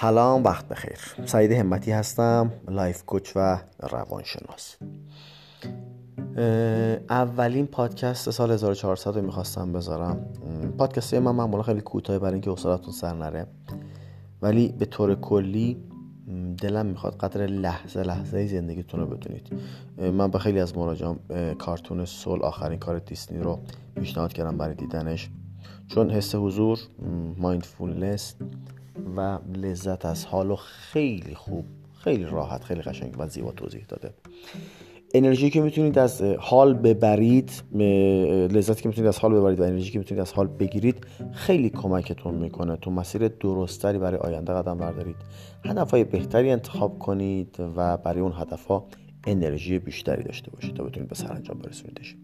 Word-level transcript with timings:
سلام 0.00 0.44
وقت 0.44 0.68
بخیر. 0.68 0.98
سعید 1.24 1.52
همتی 1.52 1.90
هستم 1.90 2.52
life 2.68 3.04
coach 3.04 3.32
و 3.36 3.58
روانشناس. 3.80 4.76
اولین 7.10 7.66
پادکست 7.66 8.30
سال 8.30 8.50
1400 8.50 9.16
رو 9.16 9.22
می‌خواستم 9.22 9.72
بذارم. 9.72 10.26
پادکست 10.78 11.14
من 11.14 11.34
معمولا 11.34 11.62
خیلی 11.62 11.80
کوتاه 11.80 12.18
برای 12.18 12.32
اینکه 12.32 12.50
حوصلتون 12.50 12.92
سر 12.92 13.14
نره. 13.14 13.46
ولی 14.42 14.68
به 14.78 14.84
طور 14.84 15.14
کلی 15.14 15.76
دلم 16.58 16.86
می‌خواد 16.86 17.16
قدر 17.16 17.46
لحظه 17.46 18.02
لحظه 18.02 18.46
زندگیتون 18.46 19.00
رو 19.00 19.06
بدونید 19.06 19.52
من 19.98 20.30
به 20.30 20.38
خیلی 20.38 20.60
از 20.60 20.76
مراجعان 20.76 21.18
کارتون 21.58 22.04
Soul 22.04 22.42
آخرین 22.42 22.78
کار 22.78 22.98
دیسنی 22.98 23.38
رو 23.38 23.58
پیشنهاد 23.94 24.32
کردم 24.32 24.56
برای 24.58 24.74
دیدنش. 24.74 25.30
چون 25.86 26.10
حس 26.10 26.34
حضور 26.34 26.78
مایندفولنس 27.36 28.34
و 29.16 29.38
لذت 29.54 30.04
از 30.04 30.26
حال 30.26 30.50
و 30.50 30.56
خیلی 30.56 31.34
خوب 31.34 31.64
خیلی 31.98 32.24
راحت 32.24 32.64
خیلی 32.64 32.82
قشنگ 32.82 33.14
و 33.18 33.28
زیبا 33.28 33.52
توضیح 33.52 33.84
داده. 33.88 34.10
انرژی 35.14 35.50
که 35.50 35.60
می‌تونید 35.60 35.98
از 35.98 36.22
حال 36.22 36.74
ببرید 36.74 37.50
لذتی 38.52 38.82
که 38.82 38.88
می‌تونید 38.88 39.08
از 39.08 39.18
حال 39.18 39.34
ببرید 39.34 39.60
و 39.60 39.62
انرژی 39.62 39.90
که 39.90 39.98
می‌تونید 39.98 40.20
از 40.20 40.32
حال 40.32 40.46
بگیرید 40.46 41.06
خیلی 41.32 41.70
کمکتون 41.70 42.34
می‌کنه. 42.34 42.76
تو 42.76 42.90
مسیر 42.90 43.28
درستری 43.28 43.98
برای 43.98 44.18
آینده 44.18 44.52
قدم 44.52 44.78
بردارید. 44.78 45.16
هدفهای 45.64 46.04
بهتری 46.04 46.50
انتخاب 46.50 46.98
کنید 46.98 47.56
و 47.76 47.96
برای 47.96 48.20
اون 48.20 48.32
هدفها 48.32 48.86
انرژی 49.30 49.78
بیشتری 49.78 50.22
داشته 50.22 50.50
باشید 50.50 50.74
تا 50.74 50.84
بتونید 50.84 51.08
به 51.08 51.14
سرانجام 51.14 51.58
برسونیدش 51.58 52.16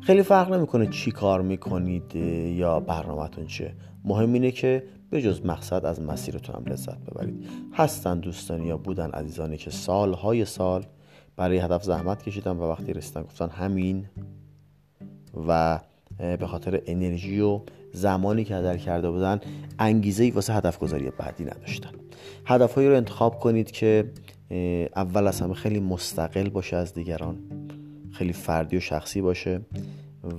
خیلی 0.00 0.22
فرق 0.22 0.52
نمی‌کنه 0.52 0.86
چی 0.86 1.10
کار 1.10 1.42
می‌کنید 1.42 2.16
یا 2.56 2.80
برنامهتون 2.80 3.46
چه 3.46 3.74
مهم 4.04 4.32
اینه 4.32 4.50
که 4.50 4.82
به 5.10 5.22
جز 5.22 5.46
مقصد 5.46 5.86
از 5.86 6.00
مسیرتون 6.00 6.54
هم 6.54 6.72
لذت 6.72 6.98
ببرید. 6.98 7.46
هستن 7.72 8.20
دوستانی 8.20 8.66
یا 8.66 8.76
بودن 8.76 9.10
عزیزانی 9.10 9.56
که 9.56 9.70
سالهای 9.70 10.44
سال 10.44 10.84
برای 11.36 11.58
هدف 11.58 11.82
زحمت 11.82 12.22
کشیدن 12.22 12.56
و 12.56 12.62
وقتی 12.62 12.92
رسیدن 12.92 13.22
گفتن 13.22 13.48
همین 13.48 14.06
و 15.48 15.80
به 16.18 16.46
خاطر 16.46 16.82
انرژی 16.86 17.40
و 17.40 17.60
زمانی 17.92 18.44
که 18.44 18.56
هدر 18.56 18.76
کرده 18.76 19.10
بودن 19.10 19.40
انگیزه 19.78 20.24
ای 20.24 20.30
واسه 20.30 20.54
هدف 20.54 20.78
گذاری 20.78 21.10
بعدی 21.18 21.44
نداشتن. 21.44 21.90
هدفهایی 22.46 22.88
رو 22.88 22.96
انتخاب 22.96 23.38
کنید 23.38 23.70
که 23.70 24.04
اول 24.96 25.26
از 25.26 25.40
همه 25.40 25.54
خیلی 25.54 25.80
مستقل 25.80 26.48
باشه 26.48 26.76
از 26.76 26.94
دیگران. 26.94 27.38
خیلی 28.12 28.32
فردی 28.32 28.76
و 28.76 28.80
شخصی 28.80 29.20
باشه 29.20 29.60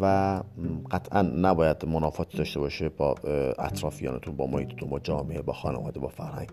و 0.00 0.42
قطعا 0.90 1.22
نباید 1.22 1.84
منافاتی 1.86 2.38
داشته 2.38 2.60
باشه 2.60 2.88
با 2.88 3.14
اطرافیانتون 3.58 4.36
با 4.36 4.46
محیطتون 4.46 4.88
با 4.88 4.98
جامعه 4.98 5.42
با 5.42 5.52
خانواده 5.52 6.00
با 6.00 6.08
فرهنگ 6.08 6.48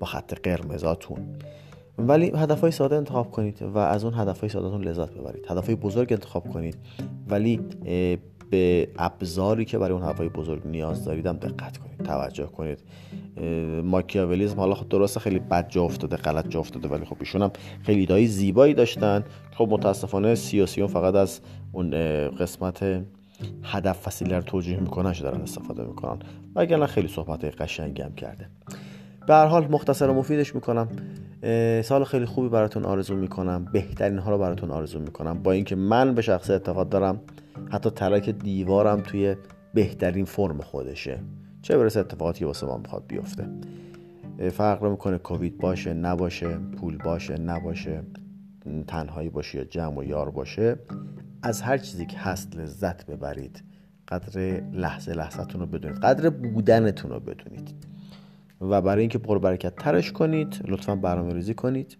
با 0.00 0.06
خط 0.06 0.34
قرمزاتون. 0.34 1.18
ولی 1.98 2.32
هدفهای 2.34 2.72
ساده 2.72 2.96
انتخاب 2.96 3.30
کنید 3.30 3.62
و 3.62 3.78
از 3.78 4.04
اون 4.04 4.14
هدفهای 4.14 4.48
سادهتون 4.48 4.84
لذت 4.84 5.10
ببرید. 5.10 5.46
هدفهای 5.50 5.74
بزرگ 5.74 6.12
انتخاب 6.12 6.48
کنید. 6.48 6.76
ولی 7.28 7.60
به 8.50 8.88
ابزاری 8.98 9.64
که 9.64 9.78
برای 9.78 9.92
اون 9.92 10.02
هدفهای 10.02 10.28
بزرگ 10.28 10.66
نیاز 10.66 11.04
داریدم 11.04 11.36
دقت 11.36 11.78
کنید 11.78 12.02
توجه 12.02 12.46
کنید. 12.46 12.78
ماکیاولیزم 13.84 14.56
حالا 14.60 14.74
خب 14.74 14.88
درسته 14.88 15.20
خیلی 15.20 15.38
بد 15.38 15.68
جا 15.68 15.82
افتاده 15.82 16.16
غلط 16.16 16.48
جا 16.48 16.60
افتاده 16.60 16.88
ولی 16.88 17.04
خب 17.04 17.16
ایشون 17.20 17.42
هم 17.42 17.50
خیلی 17.82 18.00
ایدهای 18.00 18.26
زیبایی 18.26 18.74
داشتن. 18.74 19.24
خب 19.52 19.68
متاسفانه 19.70 20.34
سیاسیون 20.34 20.88
فقط 20.88 21.14
از 21.14 21.40
اون 21.72 21.90
قسمت 22.28 23.04
هدف 23.62 24.06
وسیله 24.06 24.36
رو 24.36 24.42
توجیه 24.42 24.80
می‌کنن 24.80 25.12
دارن 25.12 25.40
استفاده 25.40 25.84
می‌کنن. 25.84 26.18
و 26.54 26.60
اگر 26.60 26.86
خیلی 26.86 27.08
صحبت 27.08 27.44
قشنگی 27.44 28.02
هم 28.02 28.14
کرده 28.14 28.48
به 29.26 29.34
هر 29.34 29.46
حال 29.46 29.68
مختصر 29.68 30.08
و 30.08 30.14
مفیدش 30.14 30.54
می‌کنم. 30.54 30.88
سال 31.82 32.04
خیلی 32.04 32.24
خوبی 32.24 32.48
براتون 32.48 32.84
آرزو 32.84 33.16
می‌کنم. 33.16 33.64
بهترین 33.72 34.18
ها 34.18 34.30
رو 34.30 34.38
براتون 34.38 34.70
آرزو 34.70 34.98
می‌کنم. 34.98 35.42
با 35.42 35.52
اینکه 35.52 35.76
من 35.76 36.14
به 36.14 36.22
شخص 36.22 36.50
اعتقاد 36.50 36.88
دارم 36.88 37.20
حتی 37.70 37.90
ترک 37.90 38.30
دیوارم 38.30 39.00
توی 39.00 39.36
بهترین 39.74 40.24
فرم 40.24 40.60
خودشه. 40.60 41.20
چه 41.62 41.78
برسه 41.78 42.00
اتفاقاتی 42.00 42.44
واسه 42.44 42.66
ما 42.66 42.76
می‌خواد 42.76 43.04
بیفته. 43.06 43.48
فرق 44.52 44.84
می‌کنه 44.84 45.18
کووید 45.18 45.58
باشه 45.58 45.94
نباشه 45.94 46.58
پول 46.76 46.96
باشه 46.96 47.38
نباشه 47.38 48.02
تنهایی 48.86 49.28
باشه 49.28 49.58
یا 49.58 49.64
جمع 49.64 49.98
و 49.98 50.04
یار 50.04 50.30
باشه. 50.30 50.76
از 51.42 51.62
هر 51.62 51.78
چیزی 51.78 52.06
که 52.06 52.18
هست 52.18 52.56
لذت 52.56 53.06
ببرید. 53.06 53.62
قدر 54.08 54.40
لحظه 54.72 55.12
لحظتون 55.12 55.60
رو 55.60 55.66
بدونید. 55.66 55.98
قدر 55.98 56.30
بودنتون 56.30 57.10
رو 57.10 57.20
بدونید. 57.20 57.87
و 58.60 58.82
برای 58.82 59.00
اینکه 59.00 59.18
برکت 59.18 59.76
ترش 59.76 60.12
کنید 60.12 60.62
لطفا 60.68 60.96
برنامه 60.96 61.34
ریزی 61.34 61.54
کنید 61.54 61.96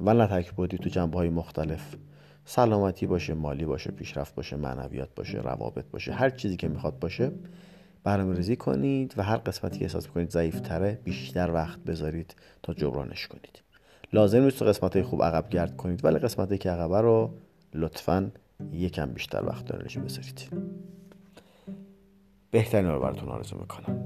و 0.00 0.14
نتک 0.14 0.52
بودی 0.52 0.78
تو 0.78 0.88
جنبه 0.88 1.18
های 1.18 1.28
مختلف. 1.28 1.96
سلامتی 2.44 3.06
باشه 3.06 3.34
مالی 3.34 3.64
باشه 3.64 3.90
پیشرفت 3.90 4.34
باشه 4.34 4.56
معنویات 4.56 5.14
باشه 5.14 5.38
روابط 5.38 5.84
باشه 5.90 6.12
هر 6.12 6.30
چیزی 6.30 6.56
که 6.56 6.68
می‌خواد 6.68 6.98
باشه 6.98 7.32
برنامه 8.04 8.36
ریزی 8.36 8.56
کنید 8.56 9.14
و 9.16 9.22
هر 9.22 9.36
قسمتی 9.36 9.78
که 9.78 9.84
احساس 9.84 10.06
کنید 10.06 10.30
ضعیفتره 10.30 10.98
بیشتر 11.04 11.50
وقت 11.50 11.80
بذارید 11.80 12.34
تا 12.62 12.74
جبرانش 12.74 13.28
کنید. 13.28 13.62
لازم 14.12 14.42
نیست 14.42 14.58
تو 14.58 14.64
قسمت 14.64 14.96
های 14.96 15.02
خوب 15.02 15.22
عقب 15.22 15.48
گرد 15.48 15.76
کنید 15.76 16.04
ولی 16.04 16.18
قسمتی 16.18 16.58
که 16.58 16.70
عقبه 16.70 17.00
رو 17.00 17.34
لطفا 17.74 18.30
یکم 18.72 19.06
بیشتر 19.06 19.44
وقت 19.44 19.64
دارش 19.64 19.98
بذارید. 19.98 20.48
بهترین 22.50 22.90
رو 22.90 23.00
براتون 23.00 23.28
آرزو 23.28 23.56
می‌کنم. 23.58 24.04